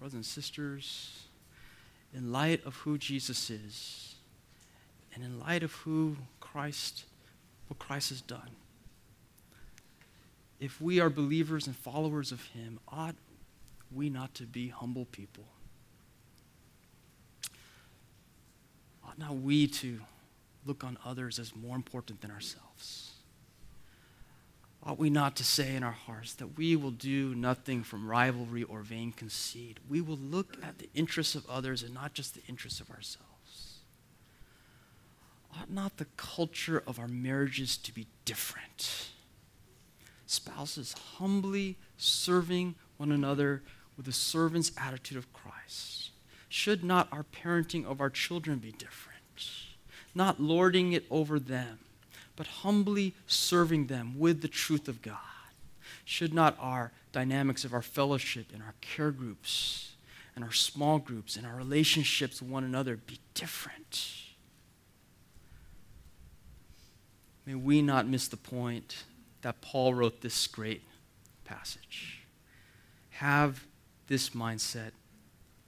[0.02, 1.28] brothers and sisters,
[2.12, 4.16] in light of who Jesus is,
[5.14, 7.04] and in light of who Christ,
[7.68, 8.50] what Christ has done,
[10.58, 13.14] if we are believers and followers of Him, ought
[13.94, 15.44] we not to be humble people?
[19.06, 20.00] Ought not we to
[20.66, 23.11] look on others as more important than ourselves?
[24.84, 28.64] Ought we not to say in our hearts that we will do nothing from rivalry
[28.64, 29.78] or vain conceit?
[29.88, 33.78] We will look at the interests of others and not just the interests of ourselves.
[35.56, 39.10] Ought not the culture of our marriages to be different?
[40.32, 43.62] spouses humbly serving one another
[43.96, 46.10] with a servant's attitude of Christ?
[46.48, 49.18] Should not our parenting of our children be different?
[50.14, 51.78] Not lording it over them,
[52.36, 55.16] but humbly serving them with the truth of God.
[56.04, 59.92] Should not our dynamics of our fellowship and our care groups
[60.34, 64.22] and our small groups and our relationships with one another be different?
[67.46, 69.04] May we not miss the point
[69.42, 70.82] that Paul wrote this great
[71.44, 72.20] passage.
[73.10, 73.66] Have
[74.06, 74.92] this mindset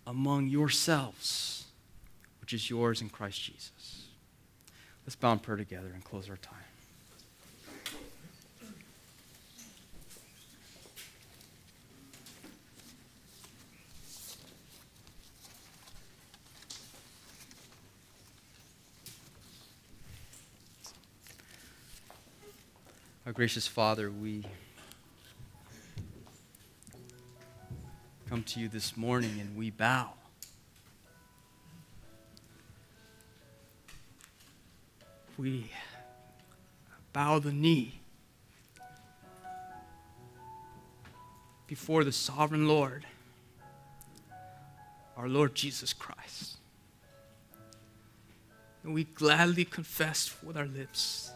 [0.07, 1.67] among yourselves,
[2.41, 4.04] which is yours in Christ Jesus.
[5.07, 6.55] Let's bow in prayer together and close our time.
[23.27, 24.45] Our gracious Father, we
[28.29, 30.15] come to you this morning and we bow.
[35.45, 35.71] We
[37.13, 38.01] bow the knee
[41.67, 43.05] before the sovereign Lord,
[45.19, 46.57] our Lord Jesus Christ.
[48.83, 51.31] And we gladly confess with our lips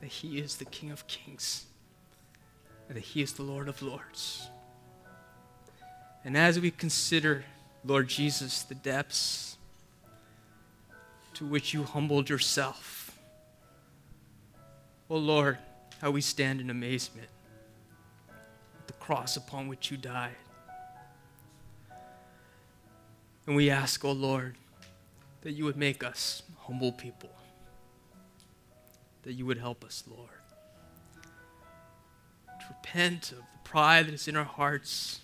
[0.00, 1.66] that He is the King of Kings
[2.88, 4.48] and that He is the Lord of Lords.
[6.24, 7.44] And as we consider,
[7.84, 9.58] Lord Jesus, the depths
[11.34, 13.01] to which you humbled yourself,
[15.12, 15.58] oh Lord,
[16.00, 17.28] how we stand in amazement
[18.80, 20.34] at the cross upon which you died.
[23.46, 24.56] And we ask, oh Lord,
[25.42, 27.30] that you would make us humble people
[29.22, 30.28] that you would help us, Lord.
[32.46, 35.20] To repent of the pride that is in our hearts,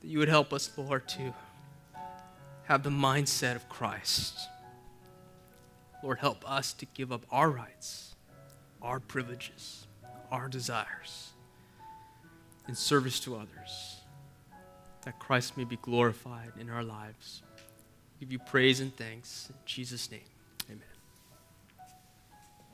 [0.00, 1.34] that you would help us, Lord, to
[2.64, 4.38] have the mindset of Christ.
[6.02, 8.14] Lord, help us to give up our rights,
[8.82, 9.86] our privileges,
[10.30, 11.30] our desires
[12.68, 14.00] in service to others,
[15.02, 17.42] that Christ may be glorified in our lives.
[18.20, 20.20] give you praise and thanks in Jesus' name.